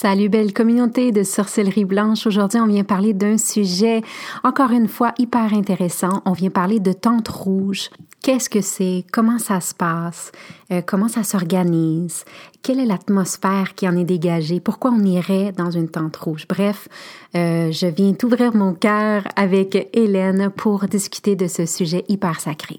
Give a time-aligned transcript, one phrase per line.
[0.00, 2.24] Salut belle communauté de sorcellerie blanche.
[2.24, 4.02] Aujourd'hui, on vient parler d'un sujet
[4.44, 6.22] encore une fois hyper intéressant.
[6.24, 7.90] On vient parler de tente rouge.
[8.22, 9.04] Qu'est-ce que c'est?
[9.10, 10.30] Comment ça se passe?
[10.70, 12.24] Euh, comment ça s'organise?
[12.62, 14.60] Quelle est l'atmosphère qui en est dégagée?
[14.60, 16.46] Pourquoi on irait dans une tente rouge?
[16.48, 16.86] Bref,
[17.34, 22.78] euh, je viens t'ouvrir mon cœur avec Hélène pour discuter de ce sujet hyper sacré.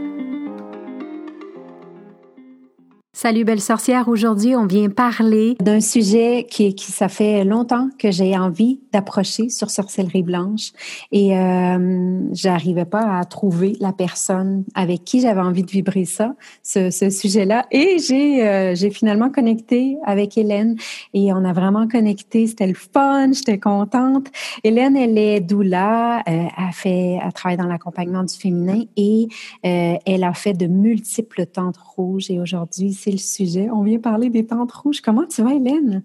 [3.21, 8.09] Salut belle sorcière, aujourd'hui on vient parler d'un sujet qui, qui ça fait longtemps que
[8.09, 10.71] j'ai envie d'approcher sur sorcellerie blanche
[11.11, 16.33] et euh, j'arrivais pas à trouver la personne avec qui j'avais envie de vibrer ça,
[16.63, 17.67] ce, ce sujet-là.
[17.69, 20.75] Et j'ai euh, j'ai finalement connecté avec Hélène
[21.13, 24.29] et on a vraiment connecté, c'était le fun, j'étais contente.
[24.63, 29.27] Hélène elle est doula, euh, elle fait elle travaille dans l'accompagnement du féminin et
[29.63, 33.69] euh, elle a fait de multiples tentes rouges et aujourd'hui c'est le sujet.
[33.71, 35.01] On vient parler des tentes rouges.
[35.01, 36.03] Comment tu vas, Hélène?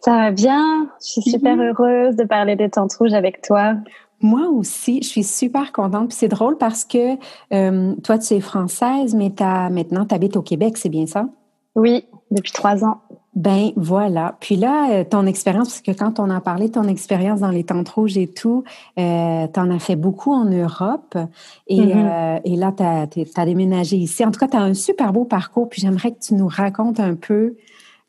[0.00, 0.90] Ça va bien.
[1.00, 1.74] Je suis super mm-hmm.
[1.80, 3.74] heureuse de parler des tentes rouges avec toi.
[4.20, 6.08] Moi aussi, je suis super contente.
[6.08, 7.16] Puis c'est drôle parce que
[7.52, 11.28] euh, toi, tu es française, mais as, maintenant, tu habites au Québec, c'est bien ça?
[11.74, 13.00] Oui, depuis trois ans.
[13.36, 14.34] Ben voilà.
[14.40, 17.50] Puis là, euh, ton expérience, parce que quand on a parlé de ton expérience dans
[17.50, 18.64] les tentes rouges et tout,
[18.98, 21.18] euh, tu en as fait beaucoup en Europe
[21.66, 22.36] et, mm-hmm.
[22.36, 24.24] euh, et là, tu as, déménagé ici.
[24.24, 26.98] En tout cas, tu as un super beau parcours, puis j'aimerais que tu nous racontes
[26.98, 27.56] un peu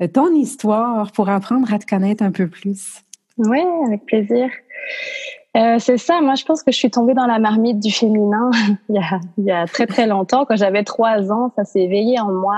[0.01, 3.03] euh, ton histoire pour apprendre à te connaître un peu plus.
[3.37, 4.49] Oui, avec plaisir.
[5.57, 8.51] Euh, c'est ça, moi je pense que je suis tombée dans la marmite du féminin
[8.89, 10.45] il, y a, il y a très très longtemps.
[10.45, 12.57] Quand j'avais trois ans, ça s'est éveillé en moi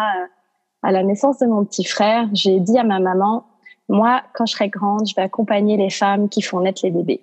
[0.82, 3.46] à la naissance de mon petit frère, j'ai dit à ma maman,
[3.90, 7.22] moi, quand je serai grande, je vais accompagner les femmes qui font naître les bébés.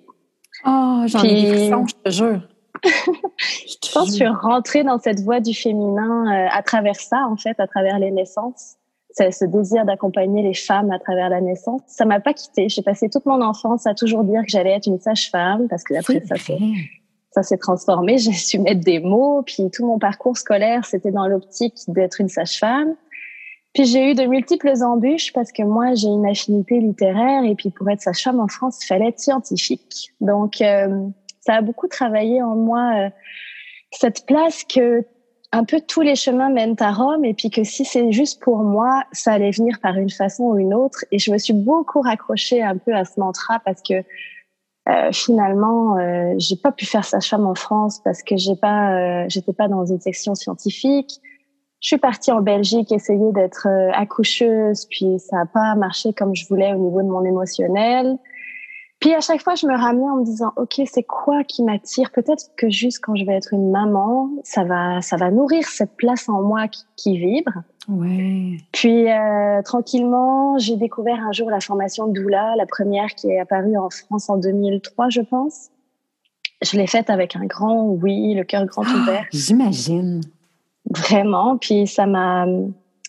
[0.65, 2.41] Oh, j'en ai des frissons, je te jure.
[2.83, 7.27] je pense que je suis rentrée dans cette voie du féminin euh, à travers ça,
[7.29, 8.75] en fait, à travers les naissances.
[9.11, 11.81] C'est ce désir d'accompagner les femmes à travers la naissance.
[11.87, 12.69] Ça m'a pas quittée.
[12.69, 15.95] J'ai passé toute mon enfance à toujours dire que j'allais être une sage-femme parce que
[15.95, 16.35] après ça,
[17.31, 18.17] ça s'est transformé.
[18.19, 19.41] J'ai su mettre des mots.
[19.43, 22.93] Puis tout mon parcours scolaire, c'était dans l'optique d'être une sage-femme.
[23.77, 27.69] Puis j'ai eu de multiples embûches parce que moi j'ai une affinité littéraire et puis
[27.69, 30.11] pour être sage-femme en France, il fallait être scientifique.
[30.19, 31.07] Donc euh,
[31.41, 33.09] ça a beaucoup travaillé en moi euh,
[33.91, 35.05] cette place que
[35.51, 38.63] un peu tous les chemins mènent à Rome et puis que si c'est juste pour
[38.63, 41.05] moi, ça allait venir par une façon ou une autre.
[41.11, 44.03] Et je me suis beaucoup raccrochée un peu à ce mantra parce que
[44.89, 49.53] euh, finalement, euh, j'ai pas pu faire sage-femme en France parce que j'ai pas, j'étais
[49.53, 51.21] pas dans une section scientifique.
[51.79, 56.35] Je suis partie en Belgique essayer d'être euh, accoucheuse, puis ça n'a pas marché comme
[56.35, 58.17] je voulais au niveau de mon émotionnel.
[58.99, 62.09] Puis à chaque fois, je me ramenais en me disant, ok, c'est quoi qui m'attire?
[62.11, 65.95] Peut-être que juste quand je vais être une maman, ça va, ça va nourrir cette
[65.97, 67.61] place en moi qui, qui vibre.
[67.87, 68.57] Ouais.
[68.71, 73.77] Puis euh, tranquillement, j'ai découvert un jour la formation doula, la première qui est apparue
[73.77, 75.69] en France en 2003, je pense.
[76.63, 79.25] Je l'ai faite avec un grand oui, le cœur grand ah, ouvert.
[79.31, 80.21] J'imagine.
[80.89, 81.57] Vraiment.
[81.57, 82.45] Puis ça m'a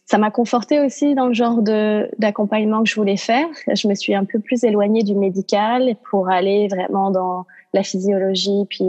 [0.06, 3.46] ça m'a conforté aussi dans le genre de d'accompagnement que je voulais faire.
[3.66, 7.44] Je me suis un peu plus éloignée du médical pour aller vraiment dans
[7.74, 8.88] la physiologie puis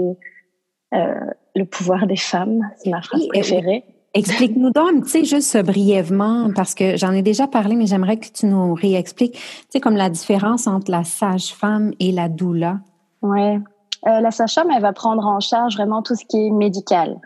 [0.93, 1.13] euh,
[1.55, 2.61] le pouvoir des femmes.
[2.77, 3.83] C'est ma phrase préférée.
[4.15, 8.25] Explique-nous donc, tu sais, juste brièvement, parce que j'en ai déjà parlé, mais j'aimerais que
[8.33, 9.39] tu nous réexpliques, tu
[9.69, 12.79] sais, comme la différence entre la sage-femme et la doula.
[13.21, 13.59] Ouais.
[14.07, 17.19] Euh, la sage-femme, elle va prendre en charge vraiment tout ce qui est médical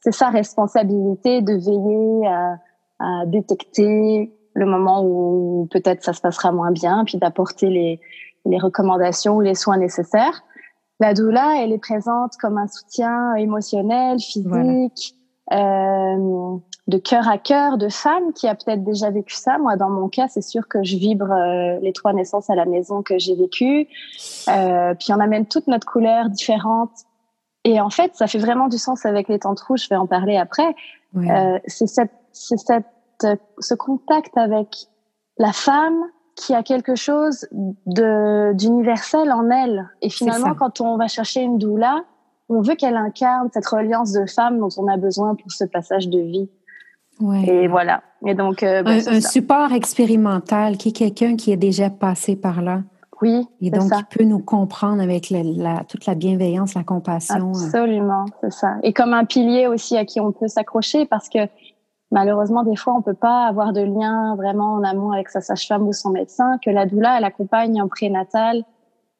[0.00, 2.58] c'est sa responsabilité de veiller à,
[2.98, 8.00] à, détecter le moment où peut-être ça se passera moins bien, puis d'apporter les,
[8.46, 10.42] les recommandations ou les soins nécessaires.
[10.98, 15.16] La doula, elle est présente comme un soutien émotionnel, physique,
[15.52, 16.56] euh,
[16.86, 19.58] de cœur à cœur de femme qui a peut-être déjà vécu ça.
[19.58, 22.66] Moi, dans mon cas, c'est sûr que je vibre euh, les trois naissances à la
[22.66, 23.88] maison que j'ai vécues.
[24.48, 26.90] Euh, puis on amène toute notre couleur différente.
[27.64, 29.84] Et en fait, ça fait vraiment du sens avec les tentes rouges.
[29.84, 30.74] Je vais en parler après.
[31.16, 32.86] Euh, c'est cette, c'est cette,
[33.58, 34.86] ce contact avec
[35.38, 35.98] la femme
[36.36, 37.46] qui a quelque chose
[37.86, 39.90] d'universel en elle.
[40.00, 42.04] Et finalement, quand on va chercher une doula,
[42.48, 46.08] on veut qu'elle incarne cette reliance de femme dont on a besoin pour ce passage
[46.08, 46.48] de vie.
[47.46, 48.02] Et voilà.
[48.26, 52.62] Et donc, euh, ben, un, support expérimental qui est quelqu'un qui est déjà passé par
[52.62, 52.82] là.
[53.22, 53.46] Oui.
[53.60, 57.50] Et donc, qui peut nous comprendre avec la, toute la bienveillance, la compassion.
[57.50, 58.76] Absolument, c'est ça.
[58.82, 61.38] Et comme un pilier aussi à qui on peut s'accrocher parce que
[62.10, 65.86] malheureusement, des fois, on peut pas avoir de lien vraiment en amont avec sa sage-femme
[65.86, 68.64] ou son médecin, que la doula, elle accompagne en prénatal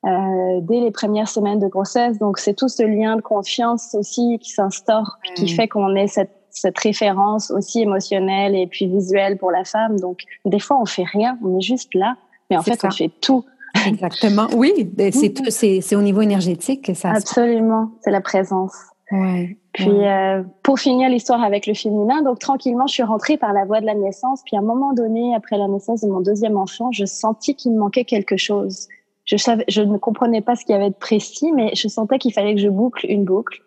[0.07, 2.19] euh, dès les premières semaines de grossesse.
[2.19, 6.41] Donc, c'est tout ce lien de confiance aussi qui s'instaure, qui fait qu'on ait cette
[6.53, 9.99] cette référence aussi émotionnelle et puis visuelle pour la femme.
[9.99, 12.17] Donc, des fois, on fait rien, on est juste là,
[12.51, 13.45] mais en fait, on fait tout.
[13.87, 14.49] Exactement.
[14.55, 14.73] Oui,
[15.13, 17.11] c'est tout, c'est au niveau énergétique que ça.
[17.11, 18.75] Absolument, c'est la présence.
[19.11, 19.57] Ouais.
[19.73, 23.65] Puis euh, pour finir l'histoire avec le féminin, donc tranquillement, je suis rentrée par la
[23.65, 24.43] voie de la naissance.
[24.45, 27.73] Puis à un moment donné, après la naissance de mon deuxième enfant, je sentis qu'il
[27.73, 28.89] me manquait quelque chose.
[29.25, 32.19] Je savais, je ne comprenais pas ce qu'il y avait de précis, mais je sentais
[32.19, 33.63] qu'il fallait que je boucle une boucle.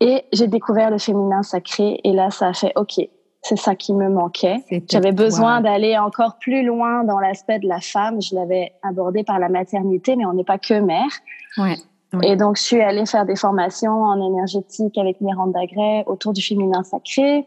[0.00, 3.08] Et j'ai découvert le féminin sacré et là, ça a fait OK.
[3.42, 4.62] C'est ça qui me manquait.
[4.88, 8.22] J'avais besoin d'aller encore plus loin dans l'aspect de la femme.
[8.22, 11.10] Je l'avais abordé par la maternité, mais on n'est pas que mère.
[11.58, 11.74] Ouais.
[12.22, 16.42] Et donc, je suis allée faire des formations en énergétique avec Miranda Gray autour du
[16.42, 17.46] féminin sacré.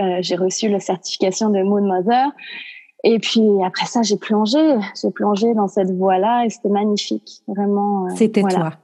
[0.00, 2.28] Euh, j'ai reçu la certification de Moon Mother.
[3.04, 8.06] Et puis après ça, j'ai plongé, j'ai plongé dans cette voie-là et c'était magnifique, vraiment.
[8.06, 8.74] Euh, c'était toi.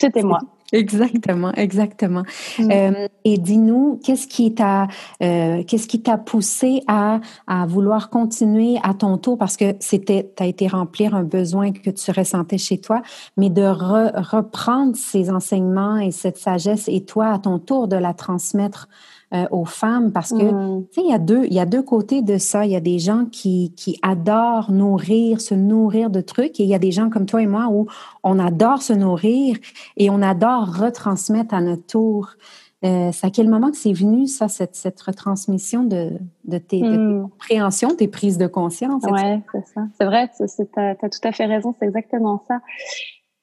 [0.00, 0.38] C'était moi.
[0.72, 2.22] Exactement, exactement.
[2.58, 2.70] Mm.
[2.70, 4.88] Euh, et dis-nous, qu'est-ce qui t'a,
[5.22, 9.38] euh, qu'est-ce qui t'a poussé à, à vouloir continuer à ton tour?
[9.38, 13.02] Parce que c'était, t'as été remplir un besoin que tu ressentais chez toi,
[13.36, 18.14] mais de reprendre ces enseignements et cette sagesse et toi à ton tour de la
[18.14, 18.88] transmettre
[19.34, 20.86] euh, aux femmes parce que mm.
[20.88, 22.76] tu sais il y a deux il y a deux côtés de ça il y
[22.76, 26.78] a des gens qui qui adorent nourrir se nourrir de trucs et il y a
[26.78, 27.86] des gens comme toi et moi où
[28.22, 29.56] on adore se nourrir
[29.96, 32.36] et on adore retransmettre à notre tour
[32.84, 36.82] euh, c'est à quel moment que c'est venu, ça, cette, cette retransmission de, de, tes,
[36.82, 37.22] mm.
[37.22, 39.02] compréhensions, tes prises de conscience?
[39.10, 39.20] Oui,
[39.50, 39.86] c'est ça.
[39.98, 40.42] C'est vrai, tu
[40.76, 42.60] as, tout à fait raison, c'est exactement ça.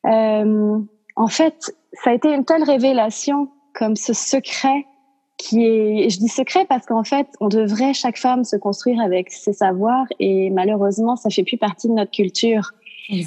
[0.05, 0.79] Euh,
[1.15, 4.85] en fait, ça a été une telle révélation, comme ce secret
[5.43, 9.29] qui est, je dis secret parce qu'en fait, on devrait chaque femme se construire avec
[9.29, 12.71] ses savoirs et malheureusement, ça fait plus partie de notre culture.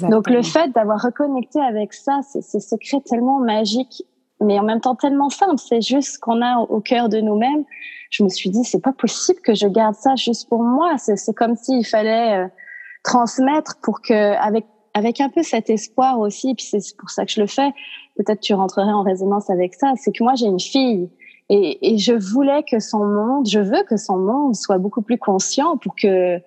[0.09, 4.03] Donc le fait d'avoir reconnecté avec ça, c'est ce secret tellement magique,
[4.41, 5.57] mais en même temps tellement simple.
[5.57, 7.63] C'est juste ce qu'on a au cœur de nous-mêmes.
[8.09, 10.97] Je me suis dit, c'est pas possible que je garde ça juste pour moi.
[10.97, 12.47] C'est comme s'il fallait euh,
[13.03, 14.65] transmettre pour que, avec
[14.95, 17.69] avec un peu cet espoir aussi, puis c'est pour ça que je le fais.
[18.15, 19.93] Peut-être tu rentrerais en résonance avec ça.
[19.95, 21.07] C'est que moi j'ai une fille
[21.49, 25.17] et, et, je voulais que son monde, je veux que son monde soit beaucoup plus
[25.17, 26.39] conscient pour que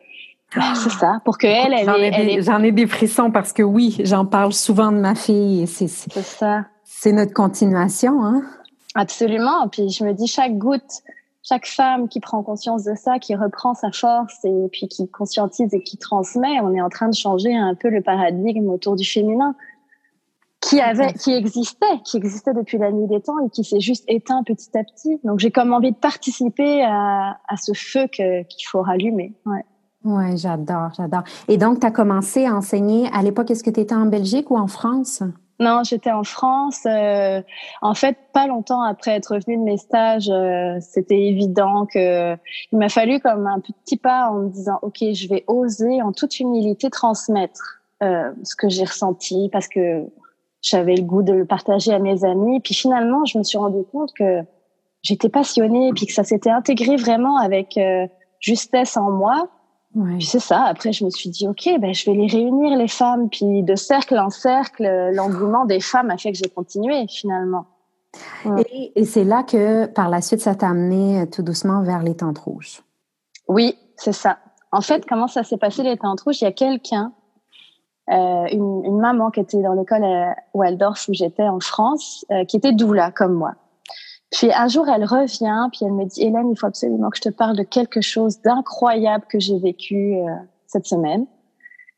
[0.56, 1.86] ah, c'est ça, pour que elle, elle,
[2.42, 5.66] j'en ai, ai, des frissons parce que oui, j'en parle souvent de ma fille.
[5.66, 6.66] C'est ça.
[6.84, 8.42] C'est notre continuation, hein.
[8.94, 9.68] Absolument.
[9.68, 11.02] Puis je me dis chaque goutte,
[11.42, 15.72] chaque femme qui prend conscience de ça, qui reprend sa force et puis qui conscientise
[15.72, 19.04] et qui transmet, on est en train de changer un peu le paradigme autour du
[19.04, 19.54] féminin
[20.60, 24.04] qui avait, qui existait, qui existait depuis la nuit des temps et qui s'est juste
[24.08, 25.18] éteint petit à petit.
[25.24, 29.34] Donc j'ai comme envie de participer à, à ce feu que, qu'il faut rallumer.
[29.46, 29.64] Ouais.
[30.02, 31.24] Ouais, j'adore, j'adore.
[31.48, 34.50] Et donc, tu as commencé à enseigner à l'époque, est-ce que tu étais en Belgique
[34.50, 35.22] ou en France?
[35.58, 36.86] Non, j'étais en France.
[36.86, 37.42] Euh,
[37.82, 42.34] en fait, pas longtemps après être revenue de mes stages, euh, c'était évident que
[42.72, 46.12] il m'a fallu comme un petit pas en me disant, ok, je vais oser en
[46.12, 50.06] toute humilité transmettre euh, ce que j'ai ressenti parce que
[50.62, 52.60] j'avais le goût de le partager à mes amis.
[52.60, 54.40] Puis finalement, je me suis rendu compte que
[55.02, 58.06] j'étais passionnée et puis que ça s'était intégré vraiment avec euh,
[58.40, 59.48] justesse en moi.
[59.92, 60.62] Puis c'est ça.
[60.64, 63.28] Après, je me suis dit, OK, ben, je vais les réunir, les femmes.
[63.28, 67.66] Puis de cercle en cercle, l'engouement des femmes a fait que j'ai continué finalement.
[68.58, 72.02] Et, et c'est là que, par la suite, ça t'a amené euh, tout doucement vers
[72.02, 72.82] les tentes rouges.
[73.48, 74.38] Oui, c'est ça.
[74.72, 76.40] En fait, comment ça s'est passé les tentes rouges?
[76.40, 77.12] Il y a quelqu'un
[78.10, 82.44] euh, une, une, maman qui était dans l'école à Waldorf où j'étais en France, euh,
[82.44, 83.54] qui était doula comme moi.
[84.32, 87.22] Puis un jour, elle revient, puis elle me dit, Hélène, il faut absolument que je
[87.22, 90.26] te parle de quelque chose d'incroyable que j'ai vécu euh,
[90.66, 91.26] cette semaine.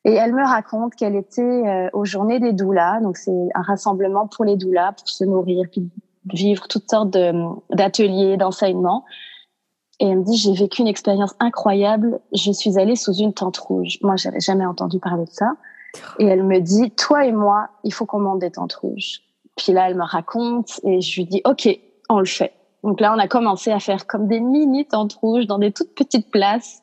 [0.05, 4.45] Et elle me raconte qu'elle était aux Journées des doulas, donc c'est un rassemblement pour
[4.45, 5.89] les doulas, pour se nourrir, puis
[6.27, 7.17] vivre toutes sortes
[7.71, 9.05] d'ateliers, d'enseignements.
[10.01, 12.19] Et elle me dit, j'ai vécu une expérience incroyable.
[12.33, 13.99] Je suis allée sous une tente rouge.
[14.03, 15.53] Moi, j'avais jamais entendu parler de ça.
[16.19, 19.21] Et elle me dit, toi et moi, il faut qu'on monte des tentes rouges.
[19.57, 21.69] Puis là, elle me raconte et je lui dis, OK,
[22.09, 22.53] on le fait.
[22.83, 25.95] Donc là, on a commencé à faire comme des mini tentes rouges dans des toutes
[25.95, 26.83] petites places.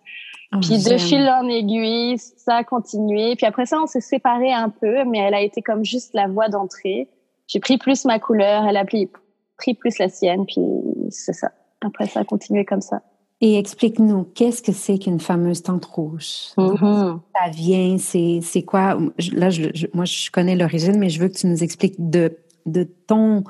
[0.54, 3.36] Oh, puis de fil en aiguille, ça a continué.
[3.36, 6.28] Puis après ça, on s'est séparés un peu, mais elle a été comme juste la
[6.28, 7.10] voie d'entrée.
[7.48, 9.10] J'ai pris plus ma couleur, elle a pris,
[9.58, 10.62] pris plus la sienne, puis
[11.10, 11.52] c'est ça.
[11.82, 13.02] Après, ça a continué comme ça.
[13.42, 16.50] Et explique-nous, qu'est-ce que c'est qu'une fameuse tente rouge?
[16.58, 17.20] Mm-hmm.
[17.36, 18.98] Ça vient, c'est quoi?
[19.32, 22.84] Là, je, moi, je connais l'origine, mais je veux que tu nous expliques de, de
[23.08, 23.46] ton,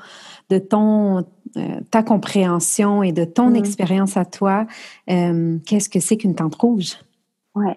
[0.48, 1.24] de ton,
[1.56, 3.58] euh, ta compréhension et de ton mm-hmm.
[3.58, 4.66] expérience à toi.
[5.10, 6.96] Euh, qu'est-ce que c'est qu'une tente rouge?
[7.56, 7.76] Ouais.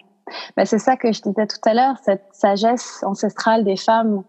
[0.55, 4.24] Ben, c'est ça que je disais tout à l'heure, cette sagesse ancestrale des femmes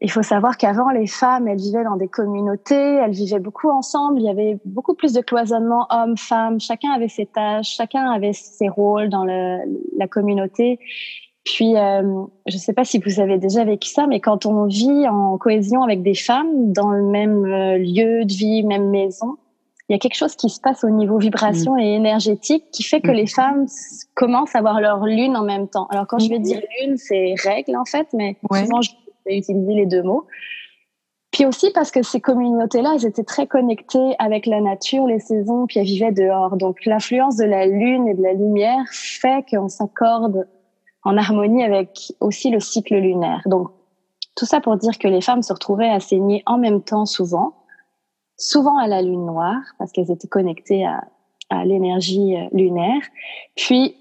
[0.00, 4.20] il faut savoir qu'avant, les femmes, elles vivaient dans des communautés, elles vivaient beaucoup ensemble.
[4.20, 6.60] Il y avait beaucoup plus de cloisonnement hommes-femmes.
[6.60, 9.58] Chacun avait ses tâches, chacun avait ses rôles dans le,
[9.96, 10.78] la communauté.
[11.44, 12.02] Puis, euh,
[12.46, 15.36] je ne sais pas si vous avez déjà vécu ça, mais quand on vit en
[15.38, 19.36] cohésion avec des femmes dans le même euh, lieu de vie, même maison,
[19.88, 21.80] il y a quelque chose qui se passe au niveau vibration mm.
[21.80, 23.14] et énergétique qui fait que mm.
[23.14, 23.66] les femmes
[24.14, 25.86] commencent à avoir leur lune en même temps.
[25.90, 26.42] Alors quand je vais mm.
[26.42, 28.90] dire lune, c'est règle en fait, mais souvent je
[29.36, 30.26] utiliser les deux mots.
[31.30, 35.66] Puis aussi parce que ces communautés-là, elles étaient très connectées avec la nature, les saisons,
[35.66, 36.56] puis elles vivaient dehors.
[36.56, 40.48] Donc l'influence de la lune et de la lumière fait qu'on s'accorde
[41.04, 43.42] en harmonie avec aussi le cycle lunaire.
[43.46, 43.68] Donc
[44.36, 47.54] tout ça pour dire que les femmes se retrouvaient à saigner en même temps souvent,
[48.36, 51.04] souvent à la lune noire parce qu'elles étaient connectées à,
[51.50, 53.02] à l'énergie euh, lunaire.
[53.56, 53.96] Puis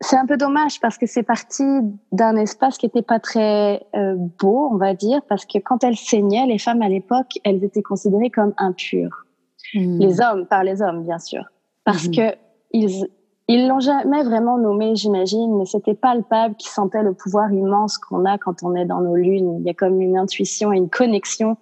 [0.00, 1.62] c'est un peu dommage parce que c'est parti
[2.10, 5.96] d'un espace qui était pas très euh, beau, on va dire, parce que quand elles
[5.96, 9.26] saignaient, les femmes à l'époque, elles étaient considérées comme impures.
[9.74, 9.98] Hmm.
[9.98, 11.44] Les hommes, par les hommes, bien sûr,
[11.84, 12.12] parce hmm.
[12.12, 12.34] que
[12.72, 13.06] ils
[13.52, 18.24] ils l'ont jamais vraiment nommé, j'imagine, mais c'était palpable qui sentait le pouvoir immense qu'on
[18.24, 19.58] a quand on est dans nos lunes.
[19.58, 21.56] Il y a comme une intuition et une connexion.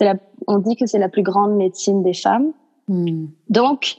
[0.00, 0.16] La,
[0.48, 2.50] on dit que c'est la plus grande médecine des femmes.
[2.88, 3.26] Hmm.
[3.50, 3.98] Donc,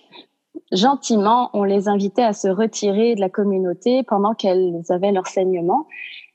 [0.71, 5.87] gentiment, on les invitait à se retirer de la communauté pendant qu'elles avaient leur saignement.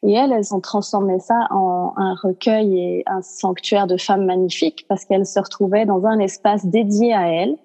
[0.02, 4.84] Et elles, elles ont transformé ça en un recueil et un sanctuaire de femmes magnifiques
[4.88, 7.56] parce qu'elles se retrouvaient dans un espace dédié à elles.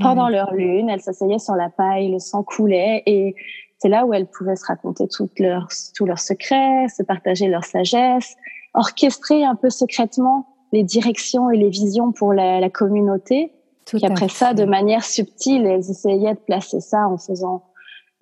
[0.00, 3.34] Pendant leur lune, elles s'asseyaient sur la paille, le sang coulait et
[3.78, 7.64] c'est là où elles pouvaient se raconter toutes leurs, tous leurs secrets, se partager leur
[7.64, 8.36] sagesse,
[8.74, 13.52] orchestrer un peu secrètement les directions et les visions pour la, la communauté
[13.88, 17.62] puis après ça, de manière subtile, elles essayaient de placer ça en faisant,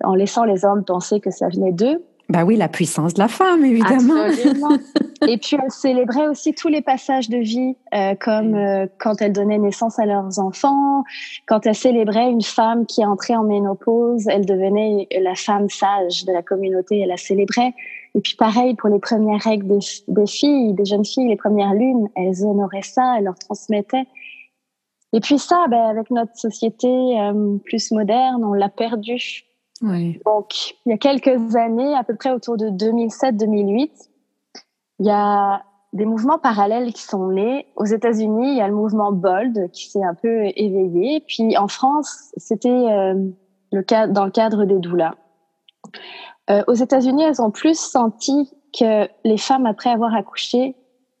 [0.03, 2.03] en laissant les hommes penser que ça venait d'eux.
[2.29, 4.21] Bah oui, la puissance de la femme, évidemment.
[4.21, 4.77] Absolument.
[5.27, 9.31] Et puis elles célébraient aussi tous les passages de vie, euh, comme euh, quand elles
[9.31, 11.03] donnaient naissance à leurs enfants,
[11.47, 16.33] quand elles célébraient une femme qui entrait en ménopause, elle devenait la femme sage de
[16.33, 17.73] la communauté, elle la célébrait.
[18.13, 21.73] Et puis pareil pour les premières règles des, des filles, des jeunes filles, les premières
[21.73, 24.05] lunes, elles honoraient ça, elles leur transmettaient.
[25.13, 29.45] Et puis ça, ben, avec notre société euh, plus moderne, on l'a perdu.
[29.81, 30.19] Oui.
[30.25, 33.91] Donc, il y a quelques années, à peu près autour de 2007-2008,
[34.99, 37.67] il y a des mouvements parallèles qui sont nés.
[37.75, 41.23] Aux États-Unis, il y a le mouvement Bold qui s'est un peu éveillé.
[41.27, 43.15] Puis en France, c'était euh,
[43.71, 45.15] le cas dans le cadre des doulas.
[46.49, 50.75] Euh, aux États-Unis, elles ont plus senti que les femmes, après avoir accouché,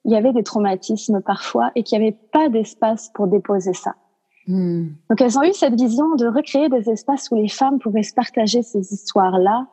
[0.07, 3.93] il y avait des traumatismes parfois et qu'il n'y avait pas d'espace pour déposer ça.
[4.47, 4.87] Hmm.
[5.09, 8.13] Donc elles ont eu cette vision de recréer des espaces où les femmes pouvaient se
[8.13, 9.67] partager ces histoires-là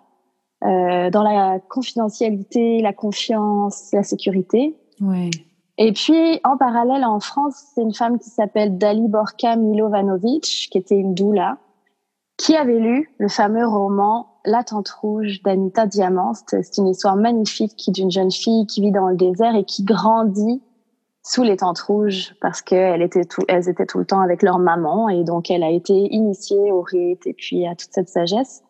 [0.64, 4.76] euh, dans la confidentialité, la confiance, la sécurité.
[5.00, 5.30] Ouais.
[5.78, 10.96] Et puis en parallèle en France, c'est une femme qui s'appelle Daliborka Milovanovic, qui était
[10.96, 11.58] une doula,
[12.36, 16.32] qui avait lu le fameux roman la Tente Rouge d'Anita Diamant.
[16.46, 20.62] C'est une histoire magnifique d'une jeune fille qui vit dans le désert et qui grandit
[21.26, 24.58] sous les tentes rouges parce qu'elles étaient tout, elles étaient tout le temps avec leur
[24.58, 28.62] maman et donc elle a été initiée au rite et puis à toute cette sagesse.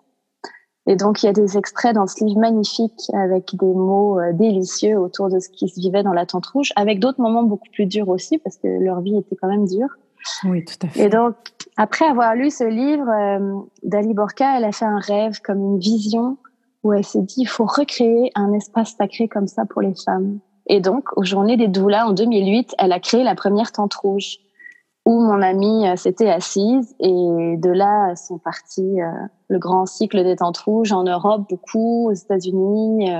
[0.87, 4.33] Et donc il y a des extraits dans ce livre magnifique avec des mots euh,
[4.33, 7.69] délicieux autour de ce qui se vivait dans la tente rouge, avec d'autres moments beaucoup
[7.73, 9.89] plus durs aussi parce que leur vie était quand même dure.
[10.45, 11.05] Oui, tout à fait.
[11.05, 11.35] Et donc,
[11.77, 15.79] après avoir lu ce livre, euh, Dali Borka, elle a fait un rêve comme une
[15.79, 16.37] vision
[16.85, 20.39] où elle s'est dit, il faut recréer un espace sacré comme ça pour les femmes.
[20.67, 24.39] Et donc, aux Journées des Doulas, en 2008, elle a créé la première tente rouge
[25.07, 29.11] où mon amie euh, s'était assise et de là sont partis euh,
[29.49, 33.11] le grand cycle des tentes rouges en Europe beaucoup, aux États-Unis.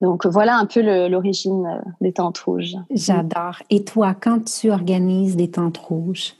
[0.00, 2.76] Donc voilà un peu l'origine des tentes rouges.
[2.90, 3.58] J'adore.
[3.68, 6.34] Et toi, quand tu organises des tentes rouges,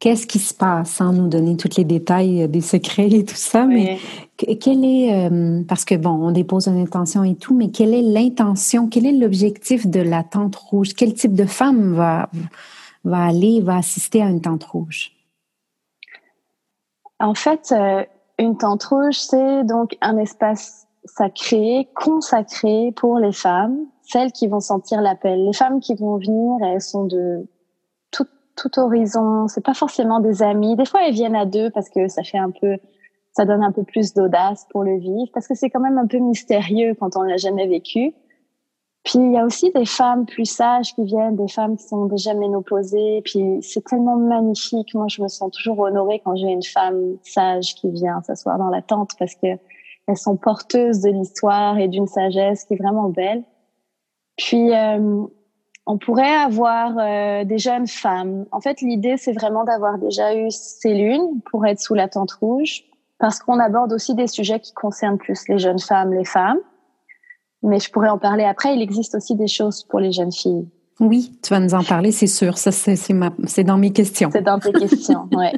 [0.00, 3.64] qu'est-ce qui se passe sans nous donner tous les détails des secrets et tout ça,
[3.64, 3.98] mais
[4.36, 8.88] quelle est, parce que bon, on dépose une intention et tout, mais quelle est l'intention,
[8.88, 10.94] quel est l'objectif de la tente rouge?
[10.94, 12.28] Quel type de femme va,
[13.04, 15.12] va aller, va assister à une tente rouge?
[17.18, 17.74] En fait,
[18.38, 24.60] une tente rouge, c'est donc un espace sacré, consacré pour les femmes, celles qui vont
[24.60, 25.46] sentir l'appel.
[25.46, 27.46] Les femmes qui vont venir, elles sont de
[28.56, 29.48] tout, horizon.
[29.48, 30.76] C'est pas forcément des amis.
[30.76, 32.76] Des fois, elles viennent à deux parce que ça fait un peu,
[33.32, 36.06] ça donne un peu plus d'audace pour le vivre, parce que c'est quand même un
[36.06, 38.14] peu mystérieux quand on l'a jamais vécu.
[39.04, 42.06] Puis il y a aussi des femmes plus sages qui viennent, des femmes qui sont
[42.06, 43.22] déjà ménopausées.
[43.24, 44.94] Puis c'est tellement magnifique.
[44.94, 48.68] Moi, je me sens toujours honorée quand j'ai une femme sage qui vient s'asseoir dans
[48.68, 49.46] la tente parce que
[50.08, 53.44] elles sont porteuses de l'histoire et d'une sagesse qui est vraiment belle.
[54.36, 55.24] Puis euh,
[55.86, 58.44] on pourrait avoir euh, des jeunes femmes.
[58.52, 62.32] En fait, l'idée c'est vraiment d'avoir déjà eu ces lunes pour être sous la tente
[62.32, 62.84] rouge
[63.18, 66.58] parce qu'on aborde aussi des sujets qui concernent plus les jeunes femmes, les femmes
[67.62, 68.74] mais je pourrais en parler après.
[68.74, 70.66] Il existe aussi des choses pour les jeunes filles.
[71.00, 72.56] Oui, tu vas nous en parler, c'est sûr.
[72.56, 74.30] Ça, c'est dans mes questions.
[74.32, 75.52] C'est dans tes questions, ouais.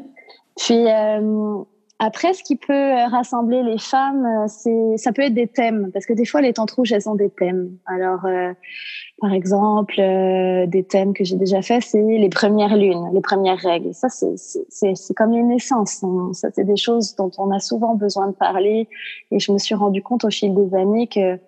[0.56, 1.62] Puis euh,
[1.98, 5.90] après, ce qui peut euh, rassembler les femmes, euh, c'est ça peut être des thèmes,
[5.92, 7.70] parce que des fois les tentes rouges, elles ont des thèmes.
[7.86, 8.26] Alors,
[9.20, 13.92] par exemple, des thèmes que j'ai déjà fait, c'est les premières lunes, les premières règles.
[13.94, 16.04] Ça, c'est comme une naissance.
[16.34, 18.88] Ça, c'est des choses dont on a souvent besoin de parler.
[19.32, 21.38] Et je me suis rendu compte au fil des années que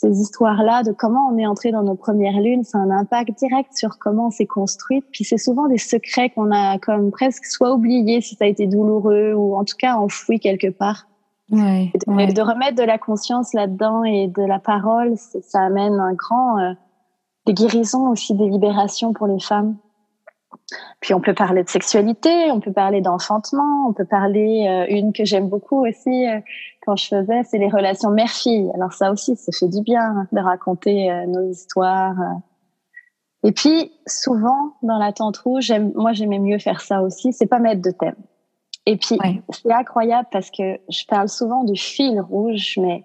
[0.00, 3.76] ces histoires-là de comment on est entré dans nos premières lunes, c'est un impact direct
[3.76, 5.04] sur comment on s'est construite.
[5.12, 8.66] Puis c'est souvent des secrets qu'on a comme presque soit oubliés si ça a été
[8.66, 11.06] douloureux ou en tout cas enfouis quelque part.
[11.50, 16.58] Ouais, de, remettre de la conscience là-dedans et de la parole, ça amène un grand
[16.58, 16.72] euh,
[17.46, 19.76] des guérisons aussi, des libérations pour les femmes.
[21.00, 25.12] Puis on peut parler de sexualité, on peut parler d'enfantement, on peut parler euh, une
[25.12, 26.40] que j'aime beaucoup aussi euh,
[26.84, 28.70] quand je faisais, c'est les relations mère-fille.
[28.74, 32.16] Alors ça aussi, ça fait du bien hein, de raconter euh, nos histoires.
[33.42, 37.58] Et puis souvent dans la tente rouge, moi j'aimais mieux faire ça aussi, c'est pas
[37.58, 38.16] mettre de thème.
[38.86, 39.18] Et puis
[39.50, 43.04] c'est incroyable parce que je parle souvent du fil rouge, mais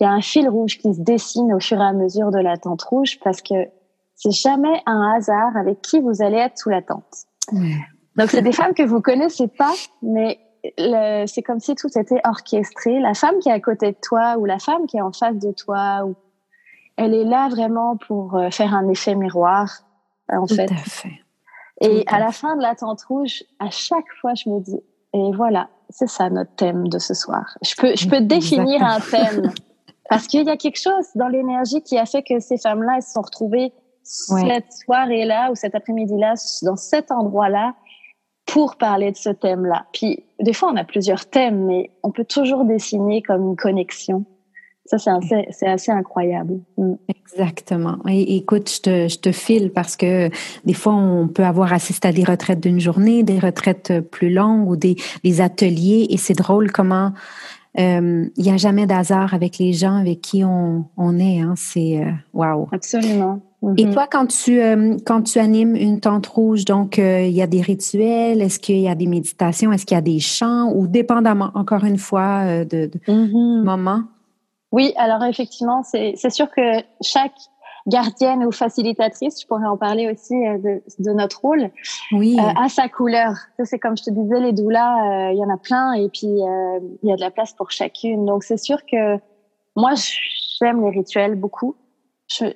[0.00, 2.38] il y a un fil rouge qui se dessine au fur et à mesure de
[2.38, 3.68] la tente rouge parce que
[4.18, 7.24] c'est jamais un hasard avec qui vous allez être sous la tente.
[7.52, 10.40] Donc c'est des femmes que vous connaissez pas, mais
[11.26, 12.98] c'est comme si tout était orchestré.
[12.98, 15.36] La femme qui est à côté de toi ou la femme qui est en face
[15.36, 16.16] de toi, ou,
[16.96, 19.70] elle est là vraiment pour euh, faire un effet miroir,
[20.28, 20.70] en tout fait.
[20.72, 21.12] À fait.
[21.80, 24.80] Et à, la fin de la tente rouge, à chaque fois, je me dis,
[25.14, 27.56] et voilà, c'est ça notre thème de ce soir.
[27.62, 29.52] Je peux, je peux définir un thème.
[30.08, 33.02] Parce qu'il y a quelque chose dans l'énergie qui a fait que ces femmes-là, elles
[33.02, 33.72] se sont retrouvées
[34.08, 37.74] cette soirée-là ou cet après-midi-là, dans cet endroit-là,
[38.46, 39.86] pour parler de ce thème-là.
[39.92, 44.24] Puis, des fois, on a plusieurs thèmes, mais on peut toujours dessiner comme une connexion.
[44.86, 44.96] Ça,
[45.50, 46.60] c'est assez, incroyable.
[46.78, 46.94] Mm.
[47.08, 47.98] Exactement.
[48.08, 50.30] Et, écoute, je te, je te file parce que
[50.64, 54.70] des fois, on peut avoir assisté à des retraites d'une journée, des retraites plus longues
[54.70, 56.06] ou des, des ateliers.
[56.08, 57.12] Et c'est drôle comment
[57.78, 61.40] il n'y a jamais d'hasard avec les gens avec qui on, on est.
[61.40, 61.54] Hein.
[61.56, 62.60] C'est waouh.
[62.60, 62.68] Wow.
[62.72, 63.40] Absolument.
[63.76, 63.92] Et mhm.
[63.92, 67.48] toi, quand tu, euh, quand tu animes une tente rouge, donc euh, il y a
[67.48, 70.86] des rituels, est-ce qu'il y a des méditations, est-ce qu'il y a des chants ou
[70.86, 73.64] dépendamment, encore une fois, euh, de, de mhm.
[73.64, 74.04] moment?
[74.70, 77.32] Oui, alors effectivement, c'est sûr que chaque
[77.88, 81.70] gardienne ou facilitatrice, je pourrais en parler aussi de, de notre rôle,
[82.12, 82.36] oui.
[82.38, 83.34] a sa couleur.
[83.64, 86.98] C'est comme je te disais, les doulas, il y en a plein et puis il
[87.02, 88.26] y a de la place pour chacune.
[88.26, 89.18] Donc c'est sûr que
[89.78, 89.92] moi,
[90.60, 91.76] j'aime les rituels beaucoup.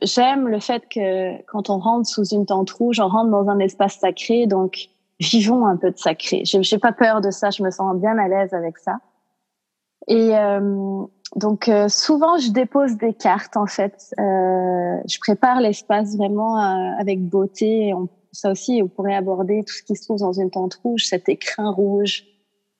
[0.02, 3.58] J'aime le fait que quand on rentre sous une tente rouge, on rentre dans un
[3.58, 6.42] espace sacré, donc vivons un peu de sacré.
[6.44, 8.98] J'ai pas peur de ça, je me sens bien à l'aise avec ça.
[10.08, 11.04] Et euh,
[11.36, 14.14] donc euh, souvent je dépose des cartes en fait.
[14.18, 17.94] Euh, je prépare l'espace vraiment euh, avec beauté.
[17.94, 21.04] On, ça aussi, on pourrait aborder tout ce qui se trouve dans une tente rouge,
[21.04, 22.24] cet écrin rouge,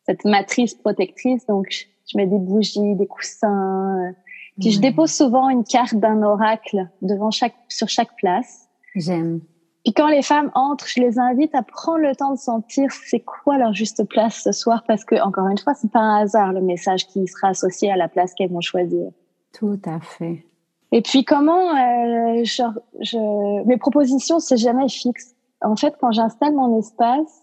[0.07, 1.47] cette matrice protectrice.
[1.47, 1.67] Donc
[2.07, 4.15] je mets des bougies, des coussins
[4.61, 8.69] puis je dépose souvent une carte d'un oracle devant chaque, sur chaque place.
[8.95, 9.41] J'aime.
[9.85, 13.21] Puis quand les femmes entrent, je les invite à prendre le temps de sentir c'est
[13.21, 16.53] quoi leur juste place ce soir parce que encore une fois, c'est pas un hasard
[16.53, 19.11] le message qui sera associé à la place qu'elles vont choisir.
[19.53, 20.47] Tout à fait.
[20.93, 22.63] Et puis comment euh, je,
[23.01, 25.35] je, mes propositions c'est jamais fixe.
[25.63, 27.43] En fait, quand j'installe mon espace,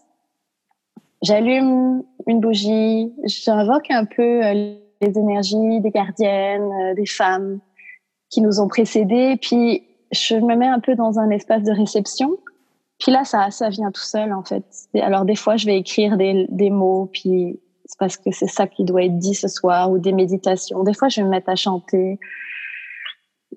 [1.22, 7.60] j'allume une bougie, j'invoque un peu euh, les énergies des gardiennes, euh, des femmes
[8.30, 9.36] qui nous ont précédées.
[9.40, 12.36] Puis je me mets un peu dans un espace de réception
[12.98, 14.64] Puis là, ça, ça vient tout seul, en fait.
[14.94, 18.66] Alors, des fois, je vais écrire des, des mots, puis c'est parce que c'est ça
[18.66, 20.82] qui doit être dit ce soir, ou des méditations.
[20.82, 22.18] Des fois, je vais me mettre à chanter.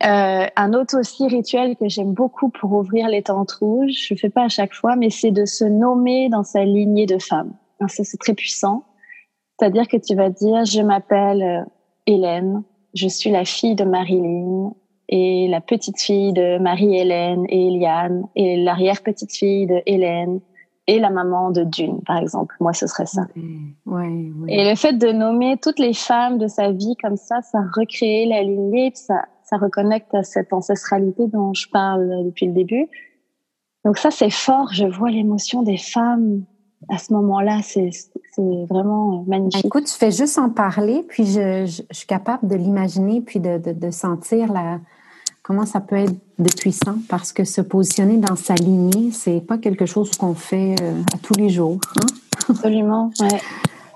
[0.04, 4.30] Euh, un autre aussi rituel que j'aime beaucoup pour ouvrir les tentes rouges, je fais
[4.30, 7.54] pas à chaque fois, mais c'est de se nommer dans sa lignée de femmes.
[7.88, 8.86] Ça, c'est très puissant.
[9.60, 11.64] C'est-à-dire que tu vas dire, je m'appelle euh,
[12.08, 12.64] Hélène,
[12.96, 14.74] je suis la fille de Marilyn,
[15.10, 20.40] et la petite fille de Marie-Hélène et Eliane et l'arrière-petite fille de Hélène
[20.88, 22.56] et la maman de Dune, par exemple.
[22.60, 23.22] Moi, ce serait ça.
[23.36, 28.26] Et le fait de nommer toutes les femmes de sa vie comme ça, ça recrée
[28.26, 32.88] la lignée, ça, ça reconnecte à cette ancestralité dont je parle depuis le début.
[33.86, 34.70] Donc ça, c'est fort.
[34.74, 36.44] Je vois l'émotion des femmes
[36.90, 37.60] à ce moment-là.
[37.64, 37.92] C'est
[38.70, 39.66] vraiment magnifique.
[39.66, 43.58] Écoute, tu fais juste en parler, puis je, je, suis capable de l'imaginer, puis de,
[43.58, 44.80] de, de sentir la,
[45.44, 49.58] comment ça peut être de puissant parce que se positionner dans sa lignée, c'est pas
[49.58, 51.80] quelque chose qu'on fait euh, à tous les jours.
[51.98, 52.08] Hein?
[52.50, 53.28] Absolument, ouais.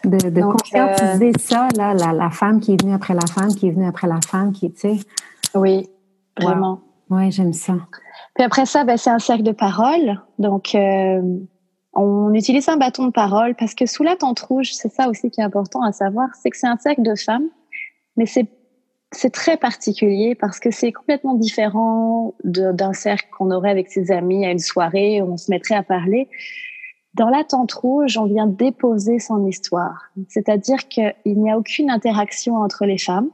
[0.06, 3.54] De, de conscientiser euh, ça, là, la, la, femme qui est venue après la femme,
[3.54, 5.00] qui est venue après la femme, qui, tu sais.
[5.54, 5.90] Oui,
[6.40, 6.80] vraiment.
[7.10, 7.74] Oui, j'aime ça.
[8.36, 10.22] Puis après ça, ben, c'est un cercle de parole.
[10.40, 11.22] Donc, euh,
[11.98, 15.32] on utilise un bâton de parole parce que sous la tente rouge, c'est ça aussi
[15.32, 17.48] qui est important à savoir, c'est que c'est un cercle de femmes,
[18.16, 24.12] mais c'est très particulier parce que c'est complètement différent d'un cercle qu'on aurait avec ses
[24.12, 26.30] amis à une soirée où on se mettrait à parler.
[27.16, 30.12] Dans la tente rouge, on vient déposer son histoire.
[30.30, 33.32] C'est-à-dire qu'il n'y a aucune interaction entre les femmes,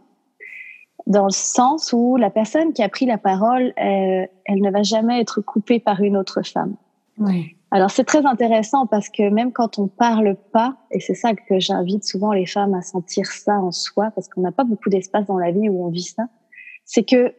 [1.06, 4.71] dans le sens où la personne qui a pris la parole, elle, euh, elle ne
[4.71, 6.76] va jamais être coupée par une autre femme.
[7.17, 7.58] Oui.
[7.73, 11.59] Alors c'est très intéressant parce que même quand on parle pas, et c'est ça que
[11.59, 15.25] j'invite souvent les femmes à sentir ça en soi, parce qu'on n'a pas beaucoup d'espace
[15.25, 16.27] dans la vie où on vit ça,
[16.86, 17.33] c'est que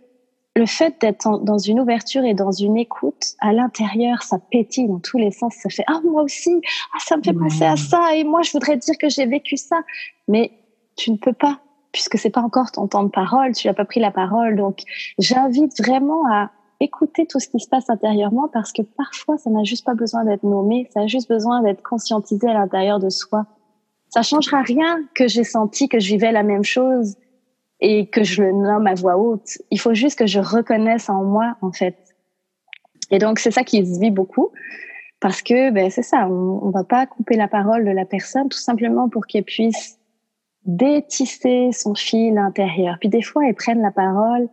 [0.56, 4.98] le fait d'être dans une ouverture et dans une écoute, à l'intérieur, ça pétille dans
[4.98, 5.54] tous les sens.
[5.54, 6.60] Ça fait ah moi aussi,
[6.94, 9.56] ah ça me fait penser à ça, et moi je voudrais dire que j'ai vécu
[9.56, 9.82] ça,
[10.26, 10.50] mais
[10.96, 11.60] tu ne peux pas
[11.92, 14.56] puisque c'est pas encore ton temps de parole, tu n'as pas pris la parole.
[14.56, 14.80] Donc
[15.20, 19.64] j'invite vraiment à écouter tout ce qui se passe intérieurement parce que parfois, ça n'a
[19.64, 23.46] juste pas besoin d'être nommé, ça a juste besoin d'être conscientisé à l'intérieur de soi.
[24.08, 27.16] Ça changera rien que j'ai senti que je vivais la même chose
[27.80, 29.58] et que je le nomme à voix haute.
[29.70, 31.96] Il faut juste que je reconnaisse en moi, en fait.
[33.10, 34.50] Et donc, c'est ça qui se vit beaucoup
[35.20, 38.48] parce que, ben, c'est ça, on, on va pas couper la parole de la personne
[38.48, 39.98] tout simplement pour qu'elle puisse
[40.64, 42.96] détisser son fil intérieur.
[43.00, 44.48] Puis des fois, elles prennent la parole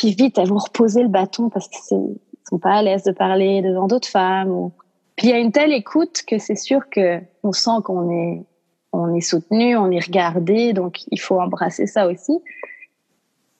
[0.00, 3.60] puis vite, elles vont reposer le bâton parce qu'ils sont pas à l'aise de parler
[3.60, 4.48] devant d'autres femmes.
[4.48, 4.72] Ou...
[5.14, 8.42] Puis il y a une telle écoute que c'est sûr que on sent qu'on est
[8.92, 12.32] on est soutenu, on est regardé, donc il faut embrasser ça aussi.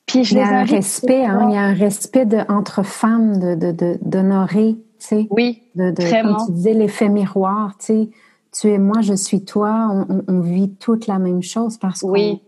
[0.07, 2.85] Puis je il y a un respect, hein, il y a un respect de, entre
[2.85, 5.26] femmes de d'honorer, tu sais.
[5.29, 6.37] Oui, de, de vraiment.
[6.37, 8.09] Comme tu disais, l'effet miroir, tu sais.
[8.50, 9.90] Tu es moi, je suis toi.
[9.92, 12.42] On, on, vit toute la même chose parce que oui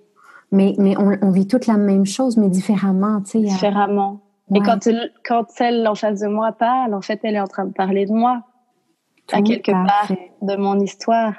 [0.53, 3.41] mais, mais on, on, vit toute la même chose, mais différemment, tu sais.
[3.41, 4.21] Différemment.
[4.55, 4.87] Et quand,
[5.25, 8.05] quand celle en face de moi parle, en fait, elle est en train de parler
[8.05, 8.43] de moi,
[9.33, 10.13] à quelque part,
[10.43, 11.33] de mon histoire.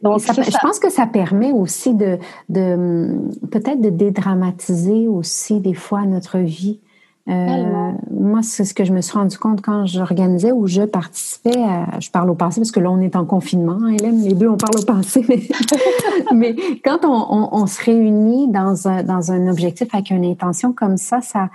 [0.00, 3.18] Donc, ça, je pense que ça permet aussi de, de
[3.50, 6.80] peut-être de dédramatiser aussi des fois notre vie.
[7.26, 11.62] Euh, moi, c'est ce que je me suis rendu compte quand j'organisais ou je participais
[11.62, 14.34] à, je parle au passé parce que là, on est en confinement, hein, Hélène, les
[14.34, 15.40] deux, on parle au passé, mais,
[16.34, 20.74] mais quand on, on, on, se réunit dans un, dans un objectif avec une intention
[20.74, 21.48] comme ça, ça,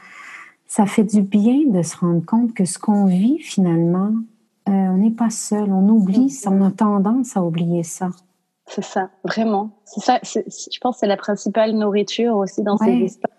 [0.65, 4.11] ça fait du bien de se rendre compte que ce qu'on vit finalement,
[4.69, 6.49] euh, on n'est pas seul, on oublie, mm-hmm.
[6.49, 8.09] on a tendance à oublier ça.
[8.65, 9.69] C'est ça, vraiment.
[9.85, 13.38] C'est ça, je pense que c'est la principale nourriture aussi dans ces espaces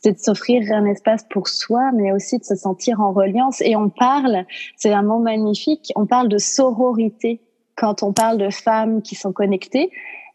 [0.00, 3.60] c'est de s'offrir un espace pour soi, mais aussi de se sentir en reliance.
[3.60, 4.44] Et on parle,
[4.76, 7.40] c'est un mot magnifique, on parle de sororité
[7.76, 9.90] quand on parle de femmes qui sont connectées,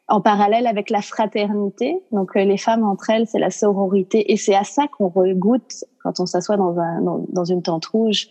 [0.08, 1.99] en parallèle avec la fraternité.
[2.12, 5.84] Donc euh, les femmes entre elles, c'est la sororité, et c'est à ça qu'on regoute
[6.04, 8.28] quand on s'assoit dans, un, dans, une tente rouge.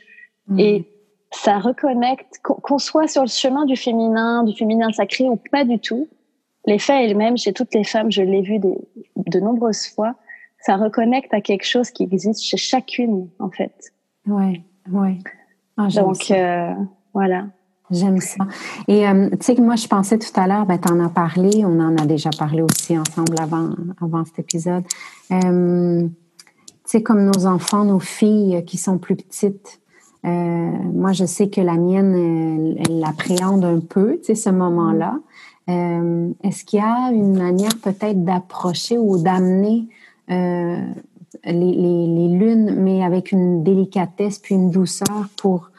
[0.46, 0.58] Mmh.
[0.60, 0.88] Et
[1.32, 5.80] ça reconnecte, qu'on soit sur le chemin du féminin, du féminin sacré ou pas du
[5.80, 6.08] tout.
[6.66, 8.72] Les faits elles-mêmes, chez toutes les femmes, je l'ai vu de,
[9.16, 10.14] de nombreuses fois,
[10.64, 13.92] ça reconnecte à quelque chose qui existe chez chacune, en fait.
[14.26, 15.18] Ouais, ouais.
[15.76, 16.72] Ah, Donc, euh,
[17.12, 17.46] voilà.
[17.90, 18.46] J'aime ça.
[18.88, 21.10] Et euh, tu sais que moi, je pensais tout à l'heure, ben, tu en as
[21.10, 24.84] parlé, on en a déjà parlé aussi ensemble avant, avant cet épisode.
[25.32, 26.08] Euh, tu
[26.86, 29.80] sais, comme nos enfants, nos filles qui sont plus petites,
[30.24, 35.18] euh, moi, je sais que la mienne, elle, l'appréhende un peu, tu sais, ce moment-là.
[35.68, 39.88] Euh, est-ce qu'il y a une manière peut-être d'approcher ou d'amener
[40.30, 40.78] euh,
[41.44, 45.70] les, les, les, lunes, mais avec une délicatesse puis une douceur pour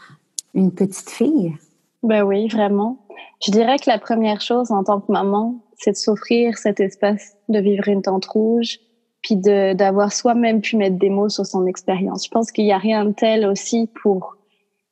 [0.54, 1.56] une petite fille?
[2.04, 2.98] Ben oui, vraiment.
[3.46, 7.36] Je dirais que la première chose en tant que maman, c'est de s'offrir cet espace
[7.50, 8.80] de vivre une tente rouge,
[9.22, 12.26] puis d'avoir soi-même pu mettre des mots sur son expérience.
[12.26, 14.38] Je pense qu'il y a rien de tel aussi pour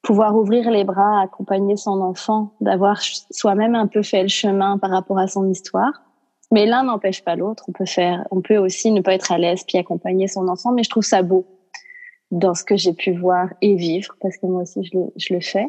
[0.01, 2.99] pouvoir ouvrir les bras, accompagner son enfant, d'avoir
[3.31, 6.01] soi-même un peu fait le chemin par rapport à son histoire.
[6.53, 7.65] Mais l'un n'empêche pas l'autre.
[7.67, 10.71] On peut faire, on peut aussi ne pas être à l'aise puis accompagner son enfant.
[10.71, 11.47] Mais je trouve ça beau
[12.29, 15.33] dans ce que j'ai pu voir et vivre parce que moi aussi je le, je
[15.33, 15.67] le fais.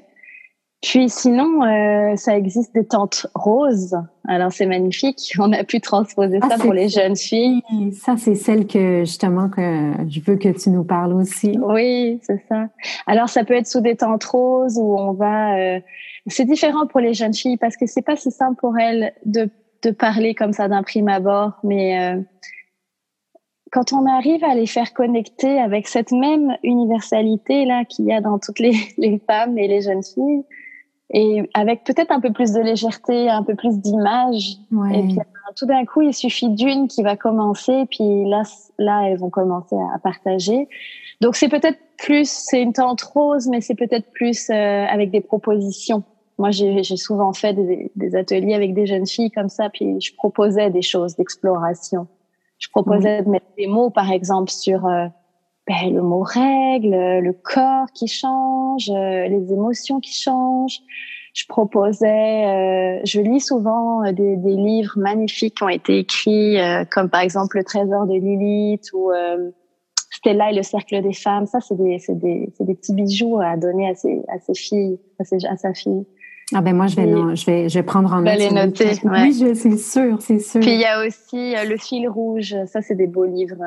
[0.83, 3.97] Puis sinon, euh, ça existe des tentes roses.
[4.29, 5.33] Alors c'est magnifique.
[5.38, 7.62] On a pu transposer ah, ça pour les jeunes filles.
[7.92, 11.59] Ça, c'est celle que justement que je veux que tu nous parles aussi.
[11.62, 12.68] Oui, c'est ça.
[13.07, 15.57] Alors ça peut être sous des tentes roses où on va.
[15.57, 15.81] Euh,
[16.27, 19.49] c'est différent pour les jeunes filles parce que c'est pas si simple pour elles de
[19.85, 22.20] de parler comme ça d'un prime abord, mais euh,
[23.73, 28.20] quand on arrive à les faire connecter avec cette même universalité là qu'il y a
[28.20, 30.44] dans toutes les, les femmes et les jeunes filles
[31.11, 34.57] et avec peut-être un peu plus de légèreté, un peu plus d'image.
[34.92, 35.18] Et puis
[35.57, 38.42] tout d'un coup, il suffit d'une qui va commencer, puis là,
[38.79, 40.68] là, elles vont commencer à partager.
[41.20, 45.20] Donc c'est peut-être plus, c'est une tente rose, mais c'est peut-être plus euh, avec des
[45.20, 46.03] propositions.
[46.38, 50.14] Moi, j'ai souvent fait des, des, ateliers avec des jeunes filles comme ça, puis je
[50.14, 52.09] proposais des choses d'exploration.
[52.59, 55.07] Je proposais de mettre des mots, par exemple, sur euh,
[55.66, 60.81] ben, le mot règle, le corps qui change, euh, les émotions qui changent.
[61.33, 66.59] Je proposais, euh, je lis souvent euh, des, des, livres magnifiques qui ont été écrits,
[66.90, 69.11] comme par exemple Le Trésor de Lilith ou
[70.11, 71.47] Stella et le Cercle des femmes.
[71.47, 75.25] Ça, c'est des, des, des petits bijoux à donner à ses, à ses filles, à,
[75.25, 76.05] ses, à sa fille.
[76.53, 78.39] Ah ben moi je vais je vais je vais prendre en note.
[78.39, 78.93] les noter.
[79.05, 80.61] Oui, c'est sûr, c'est sûr.
[80.61, 82.55] Puis il y a aussi le fil rouge.
[82.67, 83.63] Ça c'est des beaux livres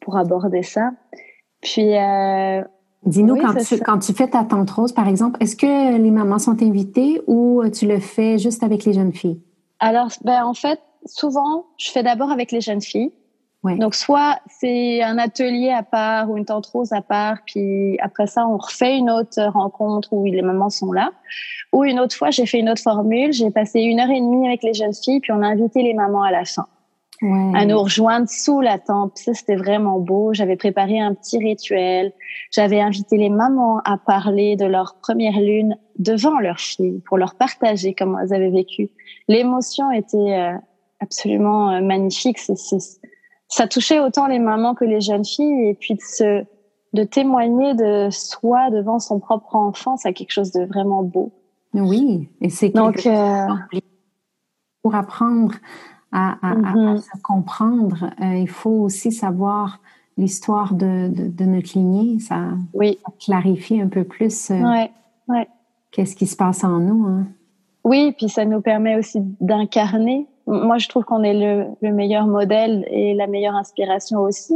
[0.00, 0.90] pour aborder ça.
[1.60, 2.62] Puis, euh,
[3.04, 6.38] dis-nous quand, tu, quand tu fais ta tente rose, par exemple, est-ce que les mamans
[6.38, 9.40] sont invitées ou tu le fais juste avec les jeunes filles?
[9.80, 13.12] Alors, ben en fait, souvent, je fais d'abord avec les jeunes filles.
[13.74, 18.26] Donc, soit c'est un atelier à part ou une tente rose à part, puis après
[18.26, 21.10] ça, on refait une autre rencontre où les mamans sont là.
[21.72, 23.32] Ou une autre fois, j'ai fait une autre formule.
[23.32, 25.94] J'ai passé une heure et demie avec les jeunes filles, puis on a invité les
[25.94, 26.66] mamans à la fin
[27.54, 29.16] à nous rejoindre sous la tente.
[29.16, 30.34] Ça, c'était vraiment beau.
[30.34, 32.12] J'avais préparé un petit rituel.
[32.50, 37.34] J'avais invité les mamans à parler de leur première lune devant leurs filles pour leur
[37.34, 38.90] partager comment elles avaient vécu.
[39.28, 40.52] L'émotion était euh,
[41.00, 42.38] absolument euh, magnifique.
[43.48, 46.44] Ça touchait autant les mamans que les jeunes filles et puis de se,
[46.92, 51.32] de témoigner de soi devant son propre enfant, c'est quelque chose de vraiment beau.
[51.74, 53.46] Oui, et c'est donc euh,
[54.82, 55.54] pour apprendre
[56.12, 56.98] à, mm-hmm.
[56.98, 59.80] se comprendre, euh, il faut aussi savoir
[60.16, 62.18] l'histoire de, de, notre lignée.
[62.20, 62.40] Ça,
[62.72, 62.98] oui.
[63.20, 64.90] clarifie un peu plus euh, ouais,
[65.28, 65.46] ouais.
[65.90, 67.04] qu'est-ce qui se passe en nous.
[67.06, 67.26] Hein.
[67.84, 70.26] Oui, puis ça nous permet aussi d'incarner.
[70.46, 74.54] Moi, je trouve qu'on est le, le, meilleur modèle et la meilleure inspiration aussi,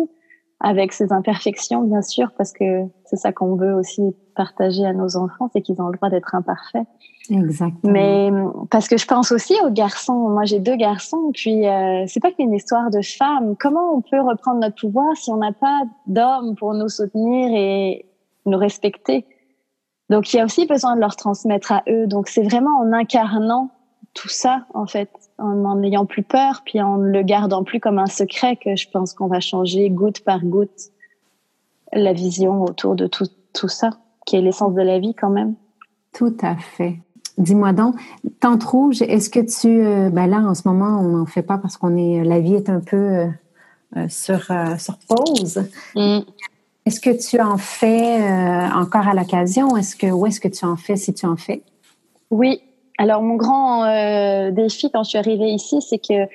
[0.61, 4.03] avec ses imperfections, bien sûr, parce que c'est ça qu'on veut aussi
[4.37, 6.87] partager à nos enfants, c'est qu'ils ont le droit d'être imparfaits.
[7.31, 7.93] Exactement.
[7.93, 8.31] Mais
[8.71, 10.29] parce que je pense aussi aux garçons.
[10.29, 13.57] Moi, j'ai deux garçons, puis euh, c'est pas qu'une histoire de femmes.
[13.59, 18.07] Comment on peut reprendre notre pouvoir si on n'a pas d'hommes pour nous soutenir et
[18.47, 19.27] nous respecter?
[20.09, 22.07] Donc, il y a aussi besoin de leur transmettre à eux.
[22.07, 23.71] Donc, c'est vraiment en incarnant
[24.15, 27.99] tout ça, en fait, en n'ayant plus peur, puis en ne le gardant plus comme
[27.99, 30.91] un secret, que je pense qu'on va changer goutte par goutte
[31.93, 33.91] la vision autour de tout, tout ça,
[34.27, 35.55] qui est l'essence de la vie quand même.
[36.13, 36.99] Tout à fait.
[37.39, 37.97] Dis-moi donc,
[38.41, 41.57] Tente Rouge, est-ce que tu, euh, ben là en ce moment on n'en fait pas
[41.57, 43.27] parce qu'on est, la vie est un peu euh,
[43.97, 45.65] euh, sur sur pause.
[45.95, 46.21] Mm.
[46.87, 48.23] Est-ce que tu en fais
[48.75, 49.77] encore à l'occasion?
[49.77, 51.63] Est-ce que où est-ce que tu en fais si tu en fais?
[52.31, 52.63] Oui.
[53.01, 53.87] Alors mon grand
[54.51, 56.29] défi quand je suis arrivée ici, c'est que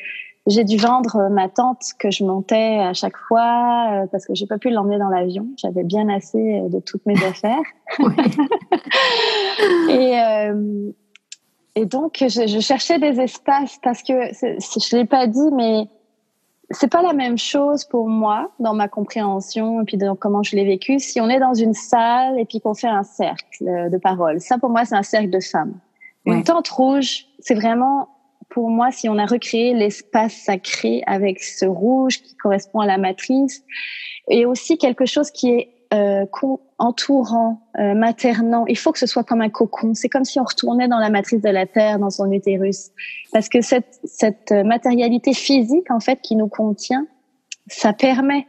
[0.47, 4.57] j'ai dû vendre ma tente que je montais à chaque fois parce que j'ai pas
[4.57, 5.45] pu l'emmener dans l'avion.
[5.57, 7.61] J'avais bien assez de toutes mes affaires.
[9.89, 10.91] et, euh,
[11.75, 15.87] et donc, je, je, cherchais des espaces parce que je l'ai pas dit, mais
[16.71, 20.55] c'est pas la même chose pour moi dans ma compréhension et puis dans comment je
[20.55, 20.97] l'ai vécu.
[20.97, 24.57] Si on est dans une salle et puis qu'on fait un cercle de parole, ça
[24.57, 25.75] pour moi c'est un cercle de femmes.
[26.25, 28.09] Une tente rouge, c'est vraiment
[28.49, 32.97] pour moi si on a recréé l'espace sacré avec ce rouge qui correspond à la
[32.97, 33.63] matrice
[34.29, 36.25] et aussi quelque chose qui est euh,
[36.77, 38.65] entourant, euh, maternant.
[38.67, 39.93] Il faut que ce soit comme un cocon.
[39.93, 42.91] C'est comme si on retournait dans la matrice de la Terre, dans son utérus.
[43.31, 47.05] Parce que cette, cette matérialité physique, en fait, qui nous contient,
[47.67, 48.47] ça permet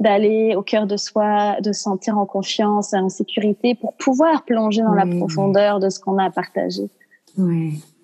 [0.00, 4.82] d'aller au cœur de soi, de se sentir en confiance en sécurité pour pouvoir plonger
[4.82, 6.88] dans la profondeur de ce qu'on a partagé.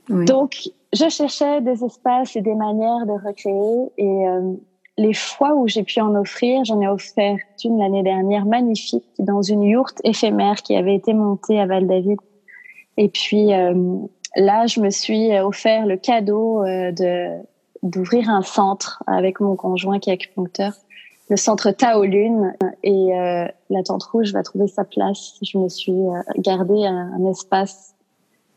[0.09, 4.55] Donc, je cherchais des espaces et des manières de recréer et euh,
[4.97, 9.43] les fois où j'ai pu en offrir, j'en ai offert une l'année dernière magnifique dans
[9.43, 12.19] une yourte éphémère qui avait été montée à Val-David.
[12.97, 13.97] Et puis euh,
[14.37, 17.43] là, je me suis offert le cadeau euh, de
[17.83, 20.73] d'ouvrir un centre avec mon conjoint qui est acupuncteur,
[21.29, 22.55] le centre Taolune.
[22.83, 25.39] Et euh, la tente rouge va trouver sa place.
[25.43, 25.93] Je me suis
[26.39, 27.94] gardé un, un espace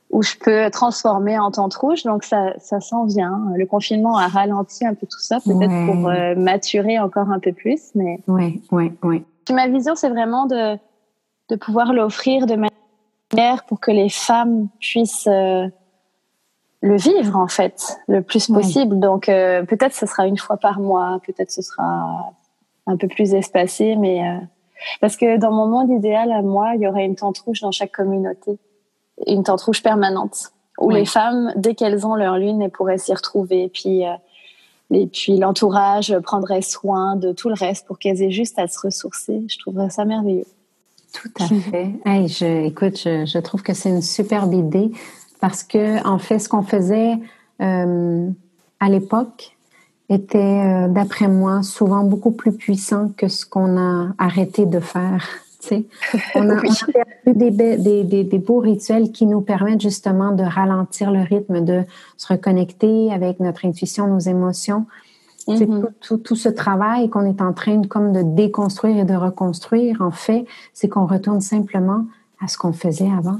[0.09, 2.03] où je peux transformer en tente rouge.
[2.03, 3.51] Donc ça, ça s'en vient.
[3.55, 7.51] Le confinement a ralenti un peu tout ça, peut-être pour euh, maturer encore un peu
[7.51, 7.91] plus.
[7.95, 9.23] Mais ouais, ouais, ouais.
[9.51, 10.77] Ma vision, c'est vraiment de
[11.49, 15.65] de pouvoir l'offrir de manière pour que les femmes puissent euh,
[16.81, 18.99] le vivre en fait le plus possible.
[18.99, 22.33] Donc euh, peut-être ce sera une fois par mois, peut-être ce sera
[22.85, 24.21] un peu plus espacé, mais
[24.99, 27.71] parce que dans mon monde idéal à moi, il y aurait une tente rouge dans
[27.71, 28.59] chaque communauté
[29.25, 33.13] une tente rouge permanente où les femmes, dès qu'elles ont leur lune, elles pourraient s'y
[33.13, 33.63] retrouver.
[33.63, 34.13] Et puis, euh,
[34.91, 38.79] et puis l'entourage prendrait soin de tout le reste pour qu'elles aient juste à se
[38.79, 39.43] ressourcer.
[39.47, 40.45] Je trouverais ça merveilleux.
[41.13, 41.93] Tout à fait.
[42.05, 44.91] Hey, je, écoute, je, je trouve que c'est une superbe idée
[45.41, 47.13] parce que en fait, ce qu'on faisait
[47.61, 48.29] euh,
[48.79, 49.57] à l'époque
[50.09, 55.27] était, euh, d'après moi, souvent beaucoup plus puissant que ce qu'on a arrêté de faire.
[56.35, 61.83] On a, perdu des, beaux rituels qui nous permettent justement de ralentir le rythme, de
[62.17, 64.85] se reconnecter avec notre intuition, nos émotions.
[65.47, 66.21] Mm-hmm.
[66.23, 70.45] tout, ce travail qu'on est en train comme de déconstruire et de reconstruire, en fait,
[70.73, 72.05] c'est qu'on retourne simplement
[72.41, 73.37] à ce qu'on faisait avant.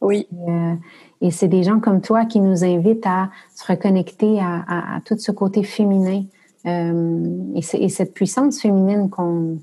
[0.00, 0.26] Oui.
[0.32, 5.18] Et, euh, c'est des gens comme toi qui nous invitent à se reconnecter à, tout
[5.18, 6.22] ce côté féminin
[6.66, 9.58] euh, et, cette puissance féminine qu'on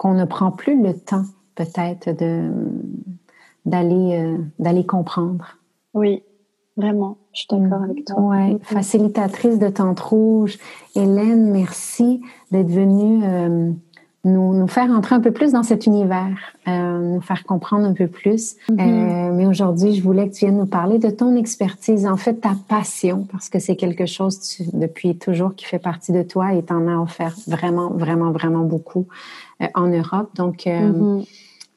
[0.00, 2.50] qu'on ne prend plus le temps peut-être de
[3.66, 5.58] d'aller euh, d'aller comprendre.
[5.92, 6.22] Oui,
[6.74, 8.18] vraiment, je suis d'accord avec toi.
[8.18, 10.56] Ouais, facilitatrice de Tente Rouge,
[10.96, 13.72] Hélène, merci d'être venue euh,
[14.24, 17.92] nous, nous faire entrer un peu plus dans cet univers, euh, nous faire comprendre un
[17.92, 18.56] peu plus.
[18.70, 19.32] Mm-hmm.
[19.34, 22.54] mais aujourd'hui, je voulais que tu viennes nous parler de ton expertise, en fait, ta
[22.68, 26.86] passion, parce que c'est quelque chose depuis toujours qui fait partie de toi et t'en
[26.86, 29.06] as offert vraiment, vraiment, vraiment beaucoup
[29.74, 30.30] en Europe.
[30.34, 31.28] Donc, euh, mm-hmm.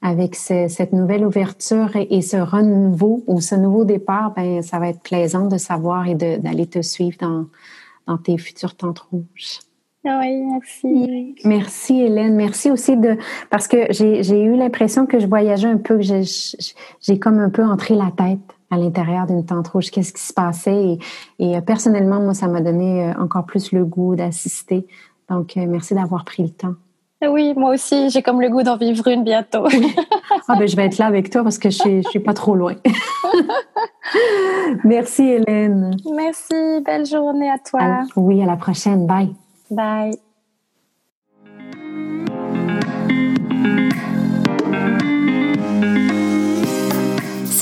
[0.01, 5.01] avec cette nouvelle ouverture et, ce renouveau ou ce nouveau départ, ben, ça va être
[5.01, 7.45] plaisant de savoir et d'aller te suivre dans,
[8.07, 9.59] dans tes futures tentes rouges.
[10.05, 11.35] Ah oui, merci.
[11.45, 12.35] Merci Hélène.
[12.35, 13.17] Merci aussi de
[13.49, 17.63] parce que j'ai eu l'impression que je voyageais un peu, que j'ai comme un peu
[17.63, 19.91] entré la tête à l'intérieur d'une tente rouge.
[19.91, 20.97] Qu'est-ce qui se passait?
[21.39, 24.85] Et, euh, personnellement, moi, ça m'a donné euh, encore plus le goût d'assister.
[25.29, 26.75] Donc, euh, merci d'avoir pris le temps.
[27.25, 29.65] Ah oui, moi aussi, j'ai comme le goût d'en vivre une bientôt.
[30.47, 32.53] ah ben, je vais être là avec toi parce que je je suis pas trop
[32.53, 32.75] loin.
[34.83, 35.91] merci Hélène.
[36.13, 38.03] Merci, belle journée à toi.
[38.17, 39.07] oui, à la prochaine.
[39.07, 39.33] Bye.
[39.71, 40.17] Bye.